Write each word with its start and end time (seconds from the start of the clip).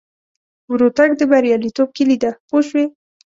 ورو 0.71 0.87
تګ 0.97 1.09
د 1.17 1.21
بریالیتوب 1.31 1.89
کیلي 1.97 2.17
ده 2.23 2.31
پوه 2.47 2.61
شوې!. 2.67 2.85